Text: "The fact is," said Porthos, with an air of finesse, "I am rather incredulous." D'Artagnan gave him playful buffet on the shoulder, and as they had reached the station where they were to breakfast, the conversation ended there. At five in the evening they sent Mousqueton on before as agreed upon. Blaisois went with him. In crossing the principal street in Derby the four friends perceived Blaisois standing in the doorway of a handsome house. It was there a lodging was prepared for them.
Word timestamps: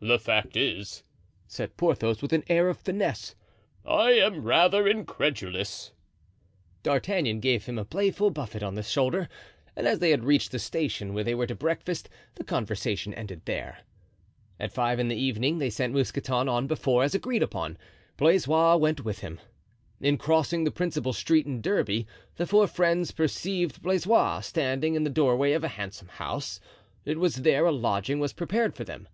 "The 0.00 0.18
fact 0.18 0.56
is," 0.58 1.04
said 1.46 1.76
Porthos, 1.78 2.20
with 2.20 2.32
an 2.34 2.44
air 2.48 2.68
of 2.68 2.78
finesse, 2.78 3.34
"I 3.86 4.10
am 4.10 4.42
rather 4.42 4.86
incredulous." 4.86 5.92
D'Artagnan 6.82 7.40
gave 7.40 7.64
him 7.64 7.82
playful 7.86 8.30
buffet 8.30 8.62
on 8.62 8.74
the 8.74 8.82
shoulder, 8.82 9.28
and 9.76 9.86
as 9.86 10.00
they 10.00 10.10
had 10.10 10.24
reached 10.24 10.50
the 10.50 10.58
station 10.58 11.14
where 11.14 11.24
they 11.24 11.34
were 11.34 11.46
to 11.46 11.54
breakfast, 11.54 12.10
the 12.34 12.44
conversation 12.44 13.14
ended 13.14 13.42
there. 13.46 13.78
At 14.60 14.72
five 14.72 14.98
in 14.98 15.08
the 15.08 15.16
evening 15.16 15.58
they 15.58 15.70
sent 15.70 15.94
Mousqueton 15.94 16.46
on 16.48 16.66
before 16.66 17.02
as 17.04 17.14
agreed 17.14 17.42
upon. 17.42 17.78
Blaisois 18.18 18.76
went 18.76 19.04
with 19.04 19.20
him. 19.20 19.40
In 20.00 20.18
crossing 20.18 20.64
the 20.64 20.72
principal 20.72 21.12
street 21.14 21.46
in 21.46 21.62
Derby 21.62 22.06
the 22.34 22.46
four 22.46 22.66
friends 22.66 23.12
perceived 23.12 23.80
Blaisois 23.80 24.40
standing 24.40 24.94
in 24.94 25.04
the 25.04 25.08
doorway 25.10 25.52
of 25.52 25.64
a 25.64 25.68
handsome 25.68 26.08
house. 26.08 26.60
It 27.06 27.18
was 27.18 27.36
there 27.36 27.64
a 27.64 27.72
lodging 27.72 28.18
was 28.18 28.32
prepared 28.34 28.74
for 28.74 28.84
them. 28.84 29.08